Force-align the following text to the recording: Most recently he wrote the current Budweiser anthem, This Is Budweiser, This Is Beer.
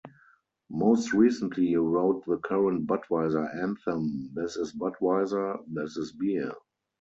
Most 0.71 1.13
recently 1.13 1.67
he 1.67 1.75
wrote 1.75 2.25
the 2.25 2.37
current 2.39 2.87
Budweiser 2.87 3.47
anthem, 3.61 4.31
This 4.33 4.55
Is 4.57 4.73
Budweiser, 4.73 5.59
This 5.67 5.95
Is 5.95 6.11
Beer. 6.13 6.53